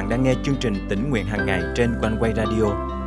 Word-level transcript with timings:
bạn 0.00 0.08
đang 0.08 0.22
nghe 0.22 0.34
chương 0.42 0.56
trình 0.60 0.74
tỉnh 0.88 1.10
nguyện 1.10 1.26
hàng 1.26 1.46
ngày 1.46 1.62
trên 1.76 1.94
quanh 2.00 2.16
quay 2.20 2.32
radio 2.36 2.64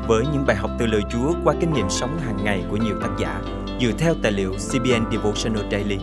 với 0.07 0.23
những 0.33 0.46
bài 0.47 0.55
học 0.55 0.71
từ 0.79 0.86
lời 0.86 1.01
Chúa 1.12 1.34
qua 1.43 1.54
kinh 1.59 1.73
nghiệm 1.73 1.89
sống 1.89 2.20
hàng 2.20 2.38
ngày 2.43 2.63
của 2.70 2.77
nhiều 2.77 2.96
tác 3.02 3.09
giả 3.20 3.41
dựa 3.81 3.91
theo 3.97 4.13
tài 4.23 4.31
liệu 4.31 4.52
CBN 4.52 5.11
Devotional 5.11 5.71
Daily. 5.71 5.98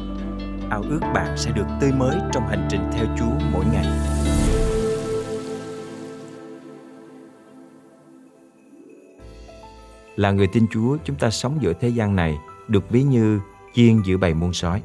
Ao 0.70 0.82
ước 0.90 1.00
bạn 1.14 1.36
sẽ 1.36 1.50
được 1.50 1.64
tươi 1.80 1.92
mới 1.92 2.16
trong 2.32 2.48
hành 2.48 2.68
trình 2.70 2.80
theo 2.92 3.06
Chúa 3.18 3.46
mỗi 3.52 3.64
ngày. 3.72 3.86
Là 10.16 10.30
người 10.30 10.46
tin 10.46 10.66
Chúa, 10.72 10.96
chúng 11.04 11.16
ta 11.16 11.30
sống 11.30 11.58
giữa 11.60 11.72
thế 11.80 11.88
gian 11.88 12.16
này 12.16 12.38
được 12.68 12.90
ví 12.90 13.02
như 13.02 13.40
chiên 13.74 14.02
giữa 14.02 14.16
bầy 14.16 14.34
muôn 14.34 14.52
sói. 14.52 14.82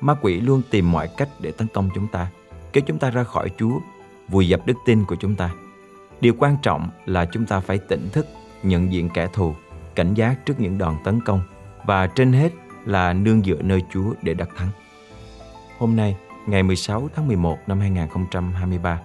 Ma 0.00 0.14
quỷ 0.22 0.40
luôn 0.40 0.62
tìm 0.70 0.92
mọi 0.92 1.08
cách 1.16 1.28
để 1.40 1.52
tấn 1.52 1.68
công 1.74 1.88
chúng 1.94 2.06
ta, 2.12 2.26
kéo 2.72 2.84
chúng 2.86 2.98
ta 2.98 3.10
ra 3.10 3.24
khỏi 3.24 3.50
Chúa, 3.58 3.78
vùi 4.28 4.48
dập 4.48 4.66
đức 4.66 4.76
tin 4.86 5.04
của 5.04 5.16
chúng 5.16 5.34
ta. 5.34 5.50
Điều 6.20 6.34
quan 6.38 6.56
trọng 6.62 6.90
là 7.06 7.24
chúng 7.24 7.46
ta 7.46 7.60
phải 7.60 7.78
tỉnh 7.78 8.08
thức, 8.12 8.26
nhận 8.62 8.92
diện 8.92 9.08
kẻ 9.14 9.28
thù, 9.32 9.54
cảnh 9.94 10.14
giác 10.14 10.46
trước 10.46 10.60
những 10.60 10.78
đòn 10.78 10.96
tấn 11.04 11.20
công 11.20 11.40
và 11.84 12.06
trên 12.06 12.32
hết 12.32 12.52
là 12.84 13.12
nương 13.12 13.42
dựa 13.42 13.62
nơi 13.62 13.82
Chúa 13.92 14.14
để 14.22 14.34
đắc 14.34 14.48
thắng. 14.56 14.68
Hôm 15.78 15.96
nay, 15.96 16.16
ngày 16.46 16.62
16 16.62 17.08
tháng 17.14 17.28
11 17.28 17.58
năm 17.66 17.80
2023, 17.80 19.00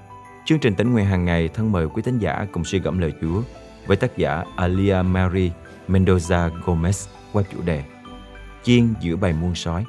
chương 0.45 0.59
trình 0.59 0.75
tỉnh 0.75 0.93
nguyện 0.93 1.05
hàng 1.05 1.25
ngày 1.25 1.47
thân 1.47 1.71
mời 1.71 1.87
quý 1.87 2.01
tín 2.01 2.19
giả 2.19 2.47
cùng 2.51 2.65
suy 2.65 2.79
gẫm 2.79 2.99
lời 2.99 3.13
Chúa 3.21 3.41
với 3.87 3.97
tác 3.97 4.17
giả 4.17 4.43
Alia 4.55 5.01
Mary 5.01 5.51
Mendoza 5.87 6.49
Gomez 6.65 7.07
qua 7.33 7.43
chủ 7.51 7.61
đề 7.65 7.83
Chiên 8.63 8.93
giữa 9.01 9.15
bầy 9.15 9.33
muôn 9.33 9.55
sói. 9.55 9.85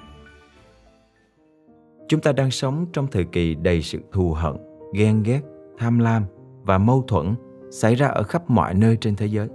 Chúng 2.09 2.21
ta 2.21 2.33
đang 2.33 2.51
sống 2.51 2.87
trong 2.93 3.07
thời 3.11 3.25
kỳ 3.25 3.55
đầy 3.55 3.83
sự 3.83 3.99
thù 4.13 4.33
hận, 4.33 4.57
ghen 4.93 5.23
ghét, 5.23 5.41
tham 5.79 5.99
lam 5.99 6.23
và 6.65 6.79
mâu 6.79 7.03
thuẫn 7.03 7.35
xảy 7.71 7.95
ra 7.95 8.09
ở 8.09 8.23
khắp 8.23 8.51
mọi 8.51 8.75
nơi 8.75 8.97
trên 8.97 9.17
thế 9.17 9.27
giới. 9.27 9.49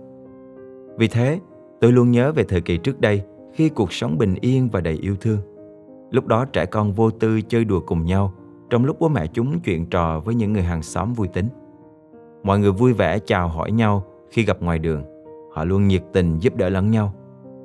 Vì 0.98 1.08
thế, 1.08 1.40
tôi 1.82 1.92
luôn 1.92 2.12
nhớ 2.12 2.32
về 2.32 2.44
thời 2.44 2.62
kỳ 2.62 2.78
trước 2.78 3.02
đây 3.02 3.24
khi 3.54 3.70
cuộc 3.70 3.94
sống 3.94 4.18
bình 4.18 4.36
yên 4.42 4.70
và 4.70 4.82
đầy 4.82 4.94
yêu 4.94 5.16
thương. 5.22 5.40
Lúc 6.12 6.28
đó 6.28 6.46
trẻ 6.46 6.66
con 6.66 6.94
vô 6.94 7.12
tư 7.12 7.42
chơi 7.42 7.66
đùa 7.66 7.80
cùng 7.80 8.06
nhau, 8.06 8.34
trong 8.70 8.86
lúc 8.86 9.00
bố 9.00 9.10
mẹ 9.10 9.28
chúng 9.28 9.60
chuyện 9.60 9.86
trò 9.86 10.20
với 10.20 10.36
những 10.36 10.54
người 10.54 10.62
hàng 10.62 10.82
xóm 10.82 11.14
vui 11.14 11.28
tính. 11.28 11.48
Mọi 12.44 12.60
người 12.60 12.72
vui 12.72 12.94
vẻ 12.94 13.20
chào 13.20 13.48
hỏi 13.48 13.72
nhau 13.72 14.04
khi 14.32 14.44
gặp 14.44 14.62
ngoài 14.62 14.80
đường. 14.80 15.04
Họ 15.54 15.64
luôn 15.64 15.88
nhiệt 15.88 16.04
tình 16.14 16.40
giúp 16.40 16.56
đỡ 16.56 16.70
lẫn 16.70 16.92
nhau. 16.92 17.14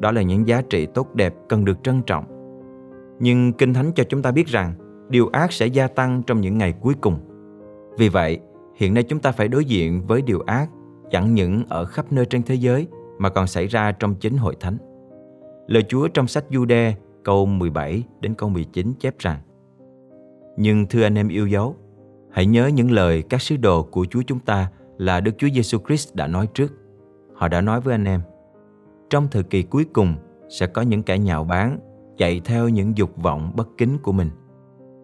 Đó 0.00 0.12
là 0.12 0.22
những 0.22 0.48
giá 0.48 0.62
trị 0.62 0.86
tốt 0.86 1.14
đẹp 1.14 1.34
cần 1.48 1.64
được 1.64 1.82
trân 1.82 2.02
trọng. 2.02 2.24
Nhưng 3.20 3.52
Kinh 3.52 3.74
Thánh 3.74 3.92
cho 3.94 4.04
chúng 4.04 4.22
ta 4.22 4.30
biết 4.30 4.46
rằng 4.46 4.72
điều 5.08 5.28
ác 5.32 5.52
sẽ 5.52 5.66
gia 5.66 5.86
tăng 5.86 6.22
trong 6.22 6.40
những 6.40 6.58
ngày 6.58 6.74
cuối 6.80 6.94
cùng. 7.00 7.18
Vì 7.98 8.08
vậy, 8.08 8.38
hiện 8.76 8.94
nay 8.94 9.02
chúng 9.02 9.20
ta 9.20 9.32
phải 9.32 9.48
đối 9.48 9.64
diện 9.64 10.02
với 10.06 10.22
điều 10.22 10.40
ác 10.40 10.70
chẳng 11.10 11.34
những 11.34 11.64
ở 11.68 11.84
khắp 11.84 12.12
nơi 12.12 12.26
trên 12.26 12.42
thế 12.42 12.54
giới 12.54 12.86
mà 13.18 13.28
còn 13.28 13.46
xảy 13.46 13.66
ra 13.66 13.92
trong 13.92 14.14
chính 14.14 14.36
hội 14.36 14.56
thánh. 14.60 14.76
Lời 15.66 15.82
Chúa 15.88 16.08
trong 16.08 16.26
sách 16.26 16.44
Jude 16.50 16.92
câu 17.24 17.46
17 17.46 18.02
đến 18.20 18.34
câu 18.34 18.48
19 18.48 18.92
chép 19.00 19.18
rằng 19.18 19.40
Nhưng 20.56 20.86
thưa 20.86 21.02
anh 21.02 21.18
em 21.18 21.28
yêu 21.28 21.46
dấu, 21.46 21.76
hãy 22.30 22.46
nhớ 22.46 22.66
những 22.66 22.90
lời 22.90 23.22
các 23.22 23.42
sứ 23.42 23.56
đồ 23.56 23.82
của 23.82 24.06
Chúa 24.10 24.22
chúng 24.26 24.40
ta 24.40 24.70
là 24.98 25.20
Đức 25.20 25.32
Chúa 25.38 25.48
Giêsu 25.54 25.78
Christ 25.86 26.14
đã 26.14 26.26
nói 26.26 26.46
trước. 26.54 26.72
Họ 27.34 27.48
đã 27.48 27.60
nói 27.60 27.80
với 27.80 27.94
anh 27.94 28.04
em, 28.04 28.20
trong 29.10 29.28
thời 29.30 29.42
kỳ 29.42 29.62
cuối 29.62 29.84
cùng 29.92 30.14
sẽ 30.48 30.66
có 30.66 30.82
những 30.82 31.02
kẻ 31.02 31.18
nhạo 31.18 31.44
báng, 31.44 31.78
chạy 32.16 32.40
theo 32.44 32.68
những 32.68 32.96
dục 32.96 33.10
vọng 33.16 33.52
bất 33.56 33.68
kính 33.78 33.98
của 34.02 34.12
mình. 34.12 34.30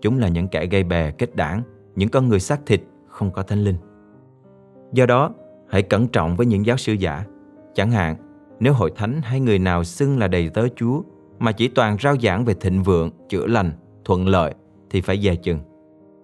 Chúng 0.02 0.18
là 0.18 0.28
những 0.28 0.48
kẻ 0.48 0.66
gây 0.66 0.84
bè 0.84 1.10
kết 1.10 1.36
đảng, 1.36 1.62
những 1.96 2.08
con 2.08 2.28
người 2.28 2.40
xác 2.40 2.66
thịt 2.66 2.82
không 3.06 3.30
có 3.30 3.42
thánh 3.42 3.64
linh. 3.64 3.76
Do 4.92 5.06
đó, 5.06 5.30
hãy 5.68 5.82
cẩn 5.82 6.08
trọng 6.08 6.36
với 6.36 6.46
những 6.46 6.66
giáo 6.66 6.76
sư 6.76 6.92
giả. 6.92 7.24
Chẳng 7.74 7.90
hạn, 7.90 8.16
nếu 8.60 8.72
hội 8.72 8.92
thánh 8.96 9.20
hay 9.22 9.40
người 9.40 9.58
nào 9.58 9.84
xưng 9.84 10.18
là 10.18 10.28
đầy 10.28 10.48
tớ 10.48 10.68
Chúa 10.76 11.02
mà 11.38 11.52
chỉ 11.52 11.68
toàn 11.68 11.96
rao 12.02 12.16
giảng 12.22 12.44
về 12.44 12.54
thịnh 12.54 12.82
vượng, 12.82 13.10
chữa 13.28 13.46
lành, 13.46 13.72
thuận 14.04 14.28
lợi 14.28 14.54
thì 14.90 15.00
phải 15.00 15.20
dè 15.20 15.34
chừng. 15.34 15.58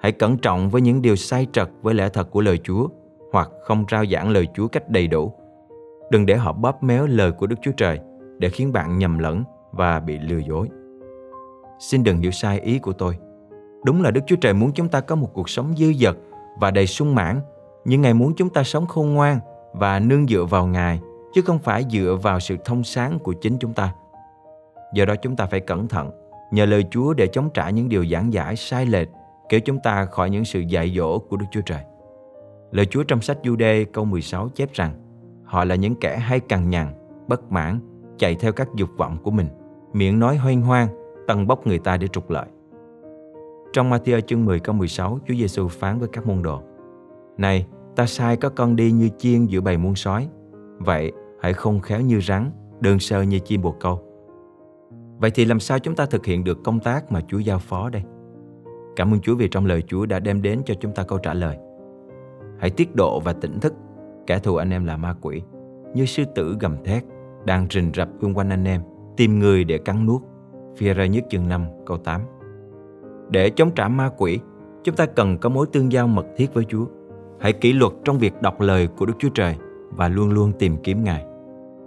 Hãy 0.00 0.12
cẩn 0.12 0.38
trọng 0.38 0.70
với 0.70 0.82
những 0.82 1.02
điều 1.02 1.16
sai 1.16 1.46
trật 1.52 1.70
với 1.82 1.94
lẽ 1.94 2.08
thật 2.08 2.30
của 2.30 2.40
lời 2.40 2.58
Chúa 2.58 2.88
hoặc 3.32 3.50
không 3.64 3.84
rao 3.90 4.06
giảng 4.06 4.30
lời 4.30 4.46
Chúa 4.54 4.68
cách 4.68 4.90
đầy 4.90 5.06
đủ. 5.06 5.32
Đừng 6.10 6.26
để 6.26 6.36
họ 6.36 6.52
bóp 6.52 6.82
méo 6.82 7.06
lời 7.06 7.32
của 7.32 7.46
Đức 7.46 7.56
Chúa 7.62 7.72
Trời 7.76 8.00
để 8.38 8.48
khiến 8.48 8.72
bạn 8.72 8.98
nhầm 8.98 9.18
lẫn 9.18 9.44
và 9.72 10.00
bị 10.00 10.18
lừa 10.18 10.40
dối. 10.48 10.68
Xin 11.78 12.04
đừng 12.04 12.16
hiểu 12.16 12.30
sai 12.30 12.60
ý 12.60 12.78
của 12.78 12.92
tôi. 12.92 13.16
Đúng 13.84 14.02
là 14.02 14.10
Đức 14.10 14.20
Chúa 14.26 14.36
Trời 14.36 14.54
muốn 14.54 14.72
chúng 14.72 14.88
ta 14.88 15.00
có 15.00 15.16
một 15.16 15.30
cuộc 15.34 15.50
sống 15.50 15.74
dư 15.76 15.92
dật 15.92 16.16
và 16.60 16.70
đầy 16.70 16.86
sung 16.86 17.14
mãn, 17.14 17.40
nhưng 17.84 18.02
Ngài 18.02 18.14
muốn 18.14 18.34
chúng 18.36 18.50
ta 18.50 18.62
sống 18.62 18.86
khôn 18.86 19.14
ngoan 19.14 19.40
và 19.72 19.98
nương 19.98 20.26
dựa 20.26 20.44
vào 20.44 20.66
Ngài, 20.66 21.00
chứ 21.34 21.42
không 21.42 21.58
phải 21.58 21.84
dựa 21.90 22.18
vào 22.22 22.40
sự 22.40 22.56
thông 22.64 22.84
sáng 22.84 23.18
của 23.18 23.32
chính 23.32 23.58
chúng 23.58 23.74
ta. 23.74 23.94
Do 24.94 25.04
đó 25.04 25.14
chúng 25.16 25.36
ta 25.36 25.46
phải 25.46 25.60
cẩn 25.60 25.88
thận, 25.88 26.10
nhờ 26.50 26.66
lời 26.66 26.84
Chúa 26.90 27.14
để 27.14 27.26
chống 27.26 27.50
trả 27.54 27.70
những 27.70 27.88
điều 27.88 28.06
giảng 28.06 28.32
giải 28.32 28.56
sai 28.56 28.86
lệch, 28.86 29.08
kéo 29.48 29.60
chúng 29.60 29.78
ta 29.78 30.04
khỏi 30.04 30.30
những 30.30 30.44
sự 30.44 30.60
dạy 30.60 30.92
dỗ 30.96 31.18
của 31.18 31.36
Đức 31.36 31.46
Chúa 31.50 31.60
Trời. 31.60 31.80
Lời 32.70 32.86
Chúa 32.86 33.02
trong 33.02 33.20
sách 33.20 33.38
Jude 33.42 33.84
câu 33.92 34.04
16 34.04 34.48
chép 34.48 34.72
rằng, 34.72 34.92
họ 35.44 35.64
là 35.64 35.74
những 35.74 35.94
kẻ 35.94 36.16
hay 36.16 36.40
cằn 36.40 36.70
nhằn, 36.70 36.94
bất 37.28 37.52
mãn, 37.52 37.80
chạy 38.18 38.34
theo 38.34 38.52
các 38.52 38.68
dục 38.74 38.90
vọng 38.96 39.18
của 39.22 39.30
mình, 39.30 39.48
miệng 39.92 40.18
nói 40.18 40.36
hoang 40.36 40.62
hoang, 40.62 40.88
tần 41.28 41.46
bốc 41.46 41.66
người 41.66 41.78
ta 41.78 41.96
để 41.96 42.08
trục 42.08 42.30
lợi. 42.30 42.46
Trong 43.72 43.90
Matthew 43.90 44.20
chương 44.20 44.44
10 44.44 44.60
câu 44.60 44.74
16, 44.74 45.18
Chúa 45.28 45.34
Giêsu 45.34 45.68
phán 45.68 45.98
với 45.98 46.08
các 46.12 46.26
môn 46.26 46.42
đồ: 46.42 46.62
Này, 47.38 47.66
ta 47.96 48.06
sai 48.06 48.36
các 48.36 48.52
con 48.56 48.76
đi 48.76 48.92
như 48.92 49.08
chiên 49.18 49.46
giữa 49.46 49.60
bầy 49.60 49.76
muôn 49.76 49.94
sói. 49.94 50.28
Vậy, 50.78 51.12
hãy 51.40 51.52
không 51.52 51.80
khéo 51.80 52.00
như 52.00 52.20
rắn, 52.20 52.50
đơn 52.80 52.98
sơ 52.98 53.22
như 53.22 53.38
chim 53.38 53.62
bồ 53.62 53.72
câu. 53.80 54.00
Vậy 55.18 55.30
thì 55.30 55.44
làm 55.44 55.60
sao 55.60 55.78
chúng 55.78 55.94
ta 55.94 56.06
thực 56.06 56.26
hiện 56.26 56.44
được 56.44 56.58
công 56.64 56.80
tác 56.80 57.12
mà 57.12 57.20
Chúa 57.28 57.38
giao 57.38 57.58
phó 57.58 57.88
đây? 57.88 58.02
Cảm 58.96 59.14
ơn 59.14 59.20
Chúa 59.20 59.34
vì 59.34 59.48
trong 59.48 59.66
lời 59.66 59.82
Chúa 59.86 60.06
đã 60.06 60.20
đem 60.20 60.42
đến 60.42 60.62
cho 60.66 60.74
chúng 60.80 60.92
ta 60.92 61.02
câu 61.02 61.18
trả 61.18 61.34
lời. 61.34 61.56
Hãy 62.58 62.70
tiết 62.70 62.94
độ 62.94 63.20
và 63.20 63.32
tỉnh 63.32 63.60
thức, 63.60 63.74
kẻ 64.26 64.38
thù 64.38 64.56
anh 64.56 64.70
em 64.70 64.84
là 64.84 64.96
ma 64.96 65.14
quỷ, 65.20 65.42
như 65.94 66.04
sư 66.04 66.24
tử 66.34 66.56
gầm 66.60 66.84
thét, 66.84 67.04
đang 67.44 67.66
rình 67.70 67.92
rập 67.94 68.08
xung 68.20 68.34
quanh 68.34 68.50
anh 68.50 68.64
em, 68.64 68.82
tìm 69.16 69.38
người 69.38 69.64
để 69.64 69.78
cắn 69.78 70.06
nuốt. 70.06 70.22
Phi 70.76 70.92
ra 70.92 71.06
nhất 71.06 71.24
chương 71.30 71.48
5 71.48 71.66
câu 71.86 71.96
8 71.96 72.20
để 73.30 73.50
chống 73.50 73.70
trả 73.70 73.88
ma 73.88 74.10
quỷ, 74.16 74.38
chúng 74.84 74.96
ta 74.96 75.06
cần 75.06 75.38
có 75.38 75.48
mối 75.48 75.66
tương 75.72 75.92
giao 75.92 76.06
mật 76.06 76.26
thiết 76.36 76.54
với 76.54 76.64
Chúa. 76.64 76.86
Hãy 77.40 77.52
kỷ 77.52 77.72
luật 77.72 77.92
trong 78.04 78.18
việc 78.18 78.42
đọc 78.42 78.60
lời 78.60 78.86
của 78.86 79.06
Đức 79.06 79.14
Chúa 79.18 79.28
Trời 79.28 79.56
và 79.90 80.08
luôn 80.08 80.30
luôn 80.30 80.52
tìm 80.58 80.76
kiếm 80.82 81.04
Ngài. 81.04 81.24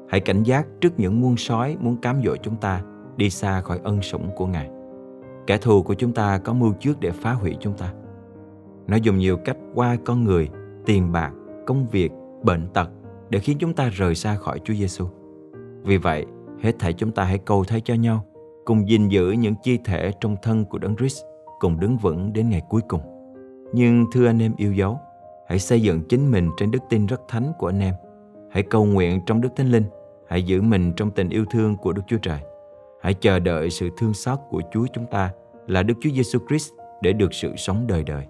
Hãy 0.10 0.20
cảnh 0.20 0.44
giác 0.44 0.68
trước 0.82 1.00
những 1.00 1.22
muôn 1.22 1.38
sói 1.38 1.78
muốn 1.80 1.98
cám 1.98 2.22
dỗ 2.26 2.36
chúng 2.36 2.56
ta 2.56 2.82
đi 3.18 3.30
xa 3.30 3.62
khỏi 3.62 3.80
ân 3.84 4.02
sủng 4.02 4.30
của 4.36 4.48
Ngài. 4.48 4.70
Kẻ 5.48 5.58
thù 5.58 5.84
của 5.84 5.94
chúng 5.94 6.14
ta 6.14 6.38
có 6.38 6.54
mưu 6.54 6.74
trước 6.74 7.00
để 7.00 7.12
phá 7.12 7.34
hủy 7.34 7.58
chúng 7.60 7.74
ta. 7.74 7.94
Nó 8.88 8.98
dùng 8.98 9.18
nhiều 9.18 9.38
cách 9.38 9.58
qua 9.74 9.98
con 10.06 10.24
người, 10.24 10.50
tiền 10.86 11.12
bạc, 11.12 11.32
công 11.66 11.88
việc, 11.92 12.12
bệnh 12.44 12.68
tật 12.74 12.90
để 13.30 13.40
khiến 13.40 13.58
chúng 13.60 13.74
ta 13.74 13.90
rời 13.90 14.16
xa 14.16 14.36
khỏi 14.36 14.60
Chúa 14.64 14.74
Giêsu. 14.74 15.06
Vì 15.84 15.98
vậy, 15.98 16.26
hết 16.62 16.72
thảy 16.80 16.94
chúng 16.94 17.12
ta 17.12 17.24
hãy 17.24 17.38
cầu 17.38 17.64
thay 17.64 17.82
cho 17.82 17.94
nhau, 17.94 18.26
cùng 18.66 18.90
gìn 18.90 19.08
giữ 19.08 19.32
những 19.32 19.56
chi 19.64 19.80
thể 19.86 20.12
trong 20.22 20.36
thân 20.44 20.66
của 20.66 20.78
Đấng 20.78 20.96
Christ 20.96 21.24
cùng 21.64 21.80
đứng 21.80 21.98
vững 21.98 22.34
đến 22.34 22.50
ngày 22.50 22.62
cuối 22.70 22.82
cùng. 22.88 23.02
Nhưng 23.74 24.06
thưa 24.12 24.28
anh 24.28 24.42
em 24.42 24.54
yêu 24.58 24.74
dấu, 24.74 25.00
hãy 25.48 25.60
xây 25.60 25.82
dựng 25.82 26.02
chính 26.10 26.32
mình 26.32 26.50
trên 26.58 26.72
đức 26.72 26.80
tin 26.90 27.06
rất 27.06 27.22
thánh 27.28 27.52
của 27.60 27.68
anh 27.68 27.80
em. 27.80 27.94
Hãy 28.52 28.64
cầu 28.64 28.86
nguyện 28.86 29.22
trong 29.26 29.42
Đức 29.42 29.50
Thánh 29.56 29.72
Linh, 29.72 29.84
hãy 30.28 30.44
giữ 30.44 30.62
mình 30.62 30.94
trong 30.96 31.12
tình 31.12 31.30
yêu 31.30 31.46
thương 31.52 31.76
của 31.76 31.94
Đức 31.94 32.02
Chúa 32.08 32.18
Trời. 32.18 32.40
Hãy 33.02 33.14
chờ 33.14 33.40
đợi 33.40 33.70
sự 33.70 33.90
thương 33.98 34.14
xót 34.14 34.40
của 34.50 34.62
Chúa 34.72 34.86
chúng 34.94 35.06
ta 35.06 35.32
là 35.68 35.84
Đức 35.84 35.94
Chúa 36.02 36.10
Giêsu 36.10 36.40
Christ 36.48 36.72
để 37.02 37.14
được 37.14 37.34
sự 37.34 37.56
sống 37.56 37.88
đời 37.88 38.04
đời. 38.04 38.28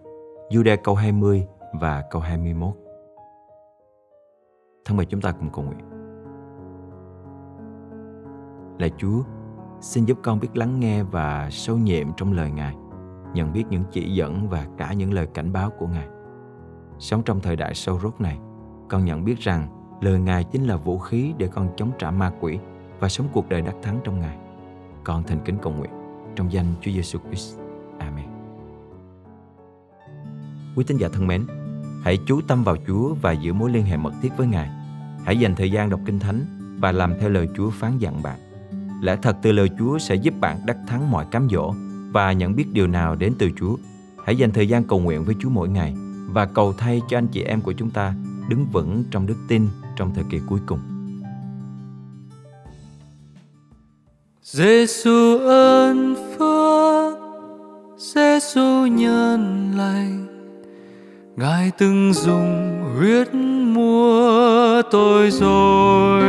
Jude 0.49 0.77
câu 0.83 0.95
20 0.95 1.47
và 1.73 2.03
câu 2.11 2.21
21. 2.21 2.73
Thân 4.85 4.97
mời 4.97 5.05
chúng 5.05 5.21
ta 5.21 5.31
cùng 5.31 5.49
cầu 5.53 5.65
nguyện. 5.65 5.79
Là 8.79 8.87
Chúa, 8.97 9.23
xin 9.81 10.05
giúp 10.05 10.17
con 10.23 10.39
biết 10.39 10.49
lắng 10.53 10.79
nghe 10.79 11.03
và 11.03 11.49
sâu 11.51 11.77
nhiệm 11.77 12.07
trong 12.17 12.33
lời 12.33 12.51
Ngài 12.51 12.75
nhận 13.33 13.53
biết 13.53 13.63
những 13.69 13.83
chỉ 13.91 14.13
dẫn 14.13 14.49
và 14.49 14.67
cả 14.77 14.93
những 14.93 15.13
lời 15.13 15.27
cảnh 15.33 15.53
báo 15.53 15.69
của 15.69 15.87
Ngài. 15.87 16.07
Sống 16.99 17.21
trong 17.25 17.39
thời 17.39 17.55
đại 17.55 17.75
sâu 17.75 17.99
rốt 17.99 18.13
này, 18.19 18.37
con 18.89 19.05
nhận 19.05 19.25
biết 19.25 19.39
rằng 19.39 19.67
lời 20.01 20.19
Ngài 20.19 20.43
chính 20.43 20.63
là 20.63 20.75
vũ 20.75 20.99
khí 20.99 21.33
để 21.37 21.47
con 21.47 21.69
chống 21.75 21.91
trả 21.99 22.11
ma 22.11 22.31
quỷ 22.39 22.59
và 22.99 23.09
sống 23.09 23.27
cuộc 23.33 23.49
đời 23.49 23.61
đắc 23.61 23.75
thắng 23.81 23.99
trong 24.03 24.19
Ngài. 24.19 24.37
Con 25.03 25.23
thành 25.23 25.39
kính 25.45 25.57
cầu 25.61 25.73
nguyện 25.73 25.91
trong 26.35 26.51
danh 26.51 26.65
Chúa 26.81 26.91
Giêsu 26.91 27.19
Christ. 27.19 27.57
Amen. 27.99 28.25
Quý 30.75 30.83
tín 30.87 30.97
giả 30.97 31.07
thân 31.13 31.27
mến, 31.27 31.45
hãy 32.03 32.17
chú 32.27 32.41
tâm 32.47 32.63
vào 32.63 32.75
Chúa 32.87 33.13
và 33.21 33.31
giữ 33.31 33.53
mối 33.53 33.71
liên 33.71 33.85
hệ 33.85 33.97
mật 33.97 34.13
thiết 34.21 34.37
với 34.37 34.47
Ngài. 34.47 34.69
Hãy 35.25 35.39
dành 35.39 35.55
thời 35.55 35.71
gian 35.71 35.89
đọc 35.89 35.99
Kinh 36.05 36.19
Thánh 36.19 36.45
và 36.79 36.91
làm 36.91 37.13
theo 37.19 37.29
lời 37.29 37.47
Chúa 37.55 37.69
phán 37.69 37.97
dặn 37.97 38.23
bạn. 38.23 38.39
Lẽ 39.01 39.17
thật 39.21 39.37
từ 39.41 39.51
lời 39.51 39.69
Chúa 39.79 39.97
sẽ 39.97 40.15
giúp 40.15 40.33
bạn 40.39 40.57
đắc 40.65 40.77
thắng 40.87 41.11
mọi 41.11 41.25
cám 41.31 41.47
dỗ 41.49 41.73
và 42.13 42.31
nhận 42.31 42.55
biết 42.55 42.65
điều 42.73 42.87
nào 42.87 43.15
đến 43.15 43.33
từ 43.39 43.49
Chúa. 43.59 43.75
Hãy 44.25 44.35
dành 44.35 44.51
thời 44.51 44.67
gian 44.67 44.83
cầu 44.83 44.99
nguyện 44.99 45.23
với 45.23 45.35
Chúa 45.39 45.49
mỗi 45.49 45.69
ngày 45.69 45.93
và 46.29 46.45
cầu 46.45 46.73
thay 46.73 47.01
cho 47.09 47.17
anh 47.17 47.27
chị 47.27 47.43
em 47.43 47.61
của 47.61 47.73
chúng 47.73 47.89
ta 47.89 48.13
đứng 48.49 48.65
vững 48.71 49.03
trong 49.11 49.27
đức 49.27 49.37
tin 49.47 49.67
trong 49.95 50.11
thời 50.15 50.23
kỳ 50.29 50.39
cuối 50.49 50.59
cùng. 50.65 50.79
Giêsu 54.43 55.37
ơn 55.47 56.15
phước, 56.15 57.17
Giêsu 57.97 58.85
nhân 58.85 59.71
lành, 59.77 60.27
Ngài 61.35 61.71
từng 61.77 62.13
dùng 62.13 62.83
huyết 62.97 63.33
mua 63.73 64.81
tôi 64.91 65.31
rồi. 65.31 66.23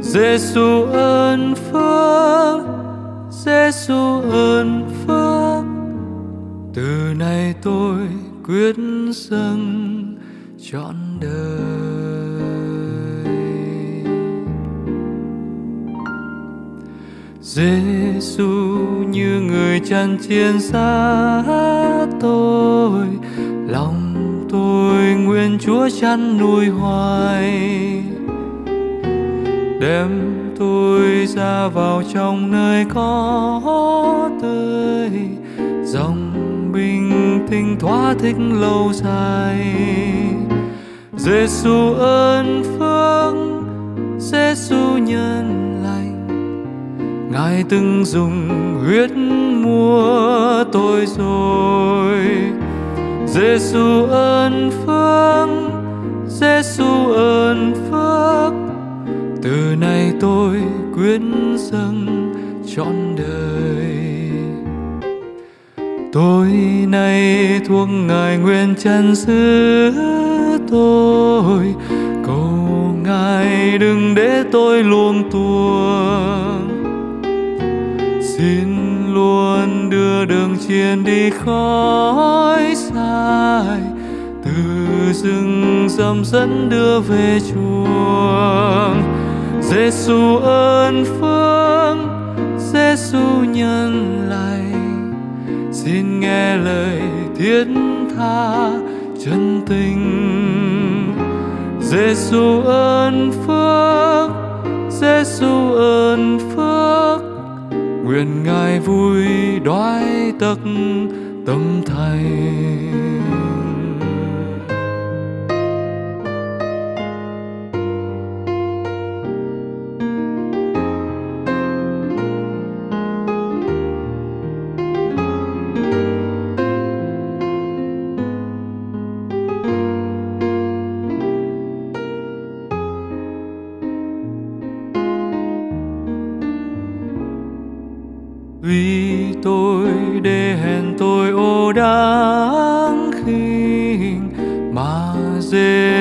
Giêsu 0.00 0.82
ơn 0.92 1.54
phước, 1.54 2.73
Giêsu 3.44 4.20
ơn 4.30 4.88
phước, 5.06 5.64
từ 6.74 7.14
nay 7.18 7.54
tôi 7.62 7.98
quyết 8.46 8.76
dâng 9.10 10.16
trọn 10.70 10.94
đời. 11.20 11.30
Giêsu 17.40 18.48
như 19.08 19.40
người 19.40 19.80
chăn 19.80 20.18
chiên 20.28 20.60
xa 20.60 21.42
tôi 22.20 23.06
lòng 23.68 24.14
tôi 24.50 25.14
nguyện 25.14 25.58
Chúa 25.60 25.88
chăn 26.00 26.38
nuôi 26.38 26.66
hoài. 26.66 28.02
Đem 29.80 30.33
tôi 30.58 31.26
ra 31.26 31.68
vào 31.68 32.02
trong 32.14 32.50
nơi 32.50 32.84
có 32.94 34.30
tươi. 34.42 35.10
Dòng 35.84 36.32
bình 36.72 37.40
tĩnh 37.50 37.76
thoát 37.80 38.14
thích 38.18 38.36
lâu 38.38 38.92
dài. 38.92 39.74
Giêsu 41.16 41.92
ơn 41.98 42.62
phước 42.64 43.34
Giêsu 44.18 44.98
nhân 44.98 45.80
lành. 45.82 46.26
Ngài 47.32 47.64
từng 47.68 48.04
dùng 48.04 48.48
huyết 48.86 49.10
mua 49.64 50.64
tôi 50.72 51.06
rồi. 51.06 52.20
Giêsu 53.26 54.04
ơn 54.10 54.70
phước 54.86 55.48
Giêsu 56.28 57.12
ơn 57.12 57.74
phước 57.90 58.73
từ 59.44 59.76
nay 59.80 60.12
tôi 60.20 60.62
quyết 60.94 61.20
dâng 61.56 62.32
trọn 62.76 63.16
đời. 63.16 64.30
Tôi 66.12 66.48
nay 66.88 67.60
thuộc 67.68 67.88
ngài 67.88 68.38
nguyện 68.38 68.74
chân 68.78 69.14
giữ 69.14 69.92
tôi. 70.70 71.74
Cầu 72.26 72.96
ngài 73.04 73.78
đừng 73.78 74.14
để 74.14 74.44
tôi 74.52 74.84
luông 74.84 75.30
tuồng. 75.30 76.68
Xin 78.22 78.68
luôn 79.14 79.90
đưa 79.90 80.24
đường 80.24 80.56
chiên 80.68 81.04
đi 81.04 81.30
khói 81.30 82.74
sai. 82.74 83.80
Từ 84.44 84.52
rừng 85.12 85.86
rậm 85.90 86.24
dẫn 86.24 86.68
đưa 86.70 87.00
về 87.00 87.40
chuồng. 87.54 89.23
Giêsu 89.70 90.36
ơn 90.36 91.04
phước 91.04 91.96
Giêsu 92.58 93.44
nhân 93.44 94.18
lành. 94.28 95.12
Xin 95.72 96.20
nghe 96.20 96.56
lời 96.56 97.00
thiết 97.36 97.64
tha 98.16 98.70
chân 99.24 99.60
tình. 99.66 101.14
Giêsu 101.80 102.60
ơn 102.60 103.32
phước 103.46 104.30
Giêsu 104.90 105.72
ơn 105.74 106.38
phước. 106.38 107.22
Nguyện 108.04 108.44
ngài 108.44 108.80
vui 108.80 109.26
đoái 109.64 110.32
tất 110.40 110.56
tâm 111.46 111.82
thành. 111.86 113.23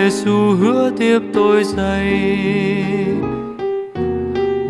Giêsu 0.04 0.56
hứa 0.56 0.92
tiếp 0.98 1.20
tôi 1.34 1.64
dày, 1.64 2.30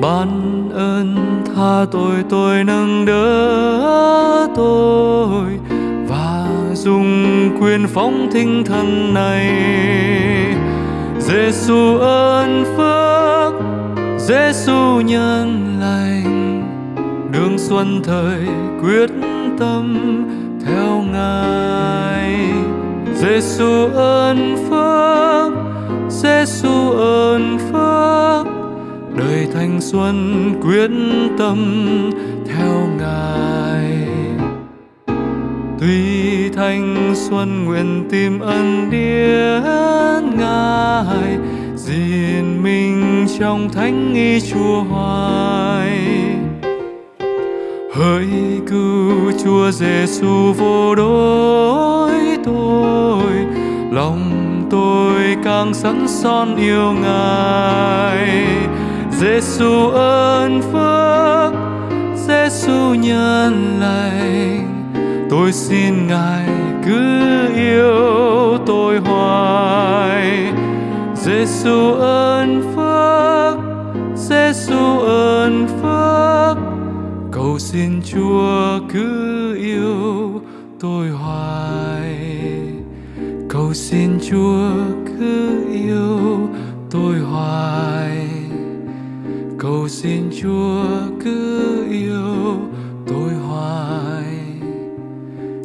ban 0.01 0.29
ơn 0.73 1.15
tha 1.55 1.85
tội 1.91 2.15
tôi 2.29 2.63
nâng 2.63 3.05
đỡ 3.05 4.47
tôi 4.55 5.43
và 6.07 6.47
dùng 6.73 7.49
quyền 7.61 7.87
phóng 7.87 8.29
thinh 8.33 8.63
thần 8.65 9.13
này. 9.13 9.47
Giêsu 11.19 11.97
ơn 11.97 12.65
phước 12.77 13.53
Giêsu 14.19 15.01
nhân 15.01 15.77
lành 15.79 16.63
đường 17.31 17.57
xuân 17.57 18.01
thời 18.03 18.47
quyết 18.81 19.09
tâm 19.59 19.97
theo 20.65 21.03
ngài. 21.11 22.62
Giêsu 23.23 23.87
ơn 23.95 24.55
phước 24.69 25.53
Giêsu 26.09 26.91
ơn 26.91 27.57
phước, 27.57 28.47
đời 29.17 29.47
thanh 29.53 29.81
xuân 29.81 30.49
quyết 30.61 30.91
tâm 31.37 31.57
theo 32.47 32.87
ngài. 32.99 34.07
Tuy 35.79 36.49
thanh 36.49 37.13
xuân 37.15 37.65
nguyện 37.65 38.07
tìm 38.11 38.39
ân 38.39 38.89
điển 38.91 39.63
ngài, 40.39 41.37
gìn 41.75 42.63
mình 42.63 43.25
trong 43.39 43.69
thánh 43.69 44.13
nghi 44.13 44.39
chúa 44.39 44.81
hoài. 44.89 45.99
Hỡi 47.93 48.27
cứu 48.67 49.31
chúa 49.43 49.71
giêsu 49.71 50.53
vô 50.57 50.95
đối 50.95 51.82
tôi 52.43 53.33
lòng 53.91 54.19
tôi 54.69 55.37
càng 55.43 55.73
sẵn 55.73 56.07
son 56.07 56.55
yêu 56.55 56.93
ngài. 56.93 58.47
Giêsu 59.11 59.89
ơn 59.89 60.61
phước 60.61 61.53
giêsu 62.27 62.93
nhân 62.93 63.79
lành. 63.79 64.69
Tôi 65.29 65.51
xin 65.51 66.07
ngài 66.07 66.47
cứ 66.85 67.47
yêu 67.55 68.57
tôi 68.65 68.97
hoài. 68.99 70.53
Giêsu 71.15 71.93
ơn 71.93 72.61
phước 72.75 73.57
giêsu 74.15 74.99
ơn 74.99 75.67
phước. 75.81 76.57
Cầu 77.31 77.59
xin 77.59 78.01
chúa 78.05 78.79
cứ 78.93 79.32
cầu 83.73 83.77
xin 83.77 84.19
chúa 84.29 84.71
cứ 85.05 85.65
yêu 85.71 86.49
tôi 86.91 87.19
hoài. 87.19 88.27
Cầu 89.59 89.87
xin 89.87 90.29
chúa 90.41 90.85
cứ 91.23 91.85
yêu 91.89 92.55
tôi 93.07 93.33
hoài. 93.33 94.25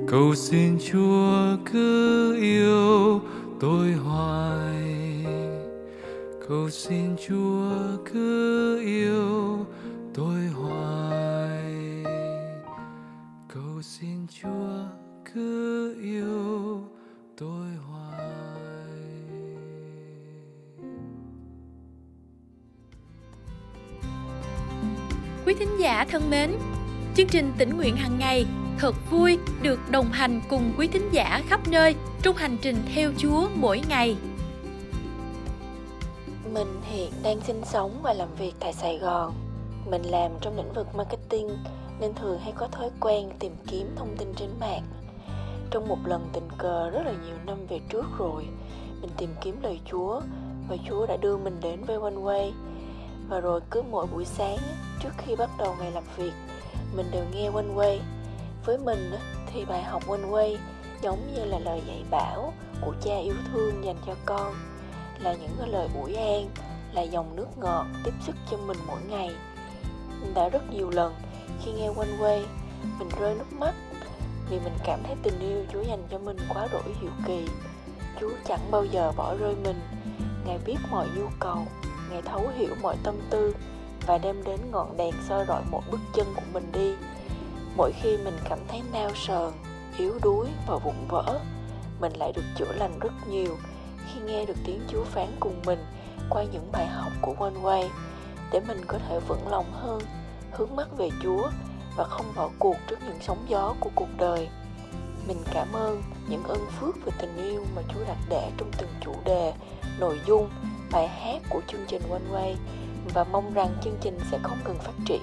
Cầu 0.07 0.35
xin 0.35 0.79
chúa 0.93 1.57
cứ 1.73 2.35
yêu 2.41 3.21
tôi 3.61 3.93
hoài. 3.93 5.25
Cầu 6.49 6.71
xin 6.71 7.17
chúa 7.29 7.71
cứ 8.13 8.68
quý 25.49 25.55
thính 25.55 25.81
giả 25.81 26.05
thân 26.11 26.31
mến 26.31 26.51
chương 27.15 27.29
trình 27.29 27.53
tỉnh 27.59 27.77
nguyện 27.77 27.97
hàng 27.97 28.19
ngày 28.19 28.47
thật 28.79 28.95
vui 29.11 29.39
được 29.63 29.81
đồng 29.91 30.13
hành 30.13 30.41
cùng 30.49 30.73
quý 30.79 30.89
thính 30.89 31.09
giả 31.13 31.43
khắp 31.49 31.69
nơi 31.69 31.95
trong 32.23 32.37
hành 32.37 32.57
trình 32.63 32.77
theo 32.95 33.11
Chúa 33.19 33.49
mỗi 33.55 33.83
ngày. 33.89 34.17
Mình 36.53 36.81
hiện 36.83 37.13
đang 37.23 37.41
sinh 37.41 37.63
sống 37.65 38.01
và 38.03 38.13
làm 38.13 38.29
việc 38.39 38.53
tại 38.61 38.73
Sài 38.73 38.99
Gòn. 38.99 39.35
Mình 39.91 40.03
làm 40.03 40.31
trong 40.41 40.57
lĩnh 40.57 40.73
vực 40.73 40.87
marketing 40.95 41.49
nên 42.01 42.15
thường 42.15 42.39
hay 42.39 42.53
có 42.57 42.67
thói 42.67 42.91
quen 43.01 43.29
tìm 43.39 43.53
kiếm 43.67 43.87
thông 43.97 44.17
tin 44.19 44.29
trên 44.37 44.51
mạng. 44.61 44.83
Trong 45.71 45.89
một 45.89 45.99
lần 46.05 46.29
tình 46.33 46.49
cờ 46.59 46.91
rất 46.91 47.03
là 47.05 47.13
nhiều 47.13 47.37
năm 47.47 47.67
về 47.69 47.81
trước 47.89 48.07
rồi, 48.19 48.45
mình 49.01 49.11
tìm 49.17 49.31
kiếm 49.43 49.57
lời 49.63 49.81
Chúa 49.91 50.21
và 50.69 50.77
Chúa 50.89 51.07
đã 51.07 51.17
đưa 51.17 51.37
mình 51.37 51.57
đến 51.63 51.85
với 51.85 51.97
One 51.97 52.15
Way. 52.15 52.53
Và 53.29 53.41
rồi 53.41 53.61
cứ 53.71 53.83
mỗi 53.83 54.07
buổi 54.07 54.25
sáng 54.25 54.59
trước 55.01 55.11
khi 55.19 55.37
bắt 55.37 55.51
đầu 55.59 55.77
ngày 55.81 55.91
làm 55.91 56.05
việc, 56.17 56.33
mình 56.97 57.07
đều 57.11 57.25
nghe 57.33 57.49
quanh 57.49 57.77
Way. 57.77 57.99
Với 58.65 58.79
mình 58.79 59.13
thì 59.53 59.65
bài 59.65 59.83
học 59.83 60.03
quanh 60.07 60.33
Way 60.33 60.57
giống 61.03 61.35
như 61.35 61.45
là 61.45 61.59
lời 61.59 61.83
dạy 61.87 62.05
bảo 62.11 62.53
của 62.81 62.95
cha 63.03 63.17
yêu 63.19 63.35
thương 63.53 63.85
dành 63.85 63.97
cho 64.07 64.15
con, 64.27 64.55
là 65.19 65.33
những 65.33 65.73
lời 65.73 65.89
ủi 66.03 66.15
an, 66.15 66.49
là 66.93 67.03
dòng 67.03 67.37
nước 67.37 67.59
ngọt 67.59 67.87
tiếp 68.05 68.15
sức 68.27 68.37
cho 68.51 68.57
mình 68.57 68.79
mỗi 68.87 69.01
ngày. 69.09 69.31
Mình 70.21 70.35
đã 70.35 70.49
rất 70.49 70.73
nhiều 70.73 70.91
lần 70.91 71.15
khi 71.65 71.73
nghe 71.73 71.89
quanh 71.97 72.19
Way, 72.21 72.43
mình 72.99 73.09
rơi 73.21 73.35
nước 73.35 73.53
mắt 73.53 73.75
vì 74.51 74.59
mình 74.59 74.75
cảm 74.85 75.01
thấy 75.03 75.17
tình 75.23 75.41
yêu 75.41 75.65
Chúa 75.73 75.83
dành 75.83 76.03
cho 76.11 76.19
mình 76.19 76.37
quá 76.55 76.69
đổi 76.73 76.95
diệu 77.03 77.11
kỳ. 77.27 77.47
Chúa 78.21 78.31
chẳng 78.45 78.71
bao 78.71 78.85
giờ 78.85 79.13
bỏ 79.17 79.35
rơi 79.35 79.55
mình. 79.65 79.81
Ngài 80.47 80.59
biết 80.67 80.77
mọi 80.91 81.07
nhu 81.17 81.27
cầu, 81.39 81.67
Ngài 82.11 82.23
thấu 82.23 82.49
hiểu 82.57 82.75
mọi 82.83 82.97
tâm 83.03 83.15
tư 83.31 83.55
và 84.07 84.19
đem 84.19 84.45
đến 84.45 84.61
ngọn 84.73 84.97
đèn 84.97 85.15
soi 85.29 85.45
rọi 85.49 85.63
mỗi 85.71 85.83
bước 85.91 86.01
chân 86.15 86.27
của 86.35 86.43
mình 86.53 86.73
đi. 86.73 86.95
Mỗi 87.77 87.93
khi 88.03 88.17
mình 88.17 88.37
cảm 88.49 88.59
thấy 88.69 88.83
nao 88.93 89.11
sờn, 89.15 89.53
yếu 89.99 90.19
đuối 90.23 90.47
và 90.67 90.77
vụn 90.77 90.95
vỡ, 91.09 91.41
mình 92.01 92.13
lại 92.13 92.33
được 92.33 92.45
chữa 92.57 92.73
lành 92.73 92.99
rất 92.99 93.13
nhiều 93.29 93.57
khi 94.07 94.21
nghe 94.21 94.45
được 94.47 94.57
tiếng 94.67 94.81
Chúa 94.89 95.05
phán 95.05 95.37
cùng 95.41 95.63
mình 95.67 95.79
qua 96.31 96.45
những 96.53 96.73
bài 96.73 96.87
học 96.87 97.13
của 97.21 97.35
One 97.39 97.55
Way 97.63 97.89
để 98.53 98.61
mình 98.69 98.85
có 98.87 98.99
thể 99.09 99.21
vững 99.21 99.49
lòng 99.49 99.73
hơn, 99.73 100.01
hướng 100.53 100.77
mắt 100.77 100.89
về 100.97 101.11
Chúa 101.23 101.51
và 101.97 102.05
không 102.05 102.27
bỏ 102.37 102.51
cuộc 102.59 102.77
trước 102.89 102.99
những 103.07 103.19
sóng 103.21 103.45
gió 103.49 103.75
của 103.81 103.91
cuộc 103.95 104.09
đời. 104.19 104.49
Mình 105.29 105.39
cảm 105.53 105.73
ơn 105.73 106.03
những 106.29 106.43
ơn 106.45 106.67
phước 106.81 106.97
và 107.05 107.13
tình 107.21 107.37
yêu 107.37 107.65
mà 107.77 107.83
Chúa 107.95 108.05
đặt 108.05 108.19
để 108.29 108.51
trong 108.57 108.71
từng 108.79 108.91
chủ 109.01 109.13
đề, 109.25 109.53
nội 109.99 110.21
dung, 110.27 110.49
bài 110.93 111.09
hát 111.09 111.43
của 111.49 111.61
chương 111.73 111.85
trình 111.89 112.03
One 112.11 112.21
Way 112.33 112.55
và 113.15 113.25
mong 113.25 113.55
rằng 113.55 113.69
chương 113.85 113.99
trình 114.01 114.19
sẽ 114.31 114.39
không 114.43 114.59
ngừng 114.65 114.79
phát 114.79 114.93
triển 115.07 115.23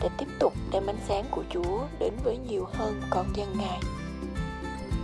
để 0.00 0.08
tiếp 0.18 0.26
tục 0.40 0.52
đem 0.72 0.86
ánh 0.86 0.98
sáng 1.08 1.24
của 1.30 1.42
Chúa 1.54 1.80
đến 2.00 2.12
với 2.24 2.38
nhiều 2.48 2.68
hơn 2.72 3.00
con 3.10 3.26
dân 3.34 3.48
Ngài. 3.58 3.80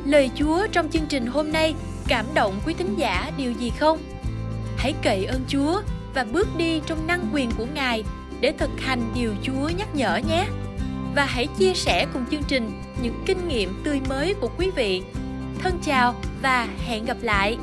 Lời 0.05 0.31
Chúa 0.35 0.67
trong 0.73 0.91
chương 0.91 1.07
trình 1.09 1.27
hôm 1.27 1.53
nay 1.53 1.75
cảm 2.09 2.27
động 2.35 2.61
quý 2.67 2.75
thính 2.75 2.95
giả 2.99 3.31
điều 3.37 3.53
gì 3.53 3.71
không? 3.71 3.99
Hãy 4.77 4.95
cậy 5.03 5.25
ơn 5.25 5.41
Chúa 5.49 5.81
và 6.15 6.25
bước 6.25 6.49
đi 6.57 6.81
trong 6.87 7.07
năng 7.07 7.31
quyền 7.33 7.51
của 7.59 7.67
Ngài 7.75 8.05
để 8.41 8.53
thực 8.59 8.71
hành 8.81 9.13
điều 9.15 9.35
Chúa 9.43 9.69
nhắc 9.79 9.95
nhở 9.95 10.17
nhé. 10.29 10.47
Và 11.15 11.25
hãy 11.25 11.47
chia 11.59 11.75
sẻ 11.75 12.07
cùng 12.13 12.25
chương 12.31 12.43
trình 12.49 12.83
những 13.03 13.23
kinh 13.27 13.49
nghiệm 13.49 13.83
tươi 13.85 14.01
mới 14.09 14.35
của 14.35 14.51
quý 14.59 14.71
vị. 14.77 15.03
Thân 15.59 15.79
chào 15.83 16.15
và 16.43 16.69
hẹn 16.87 17.05
gặp 17.05 17.17
lại. 17.21 17.57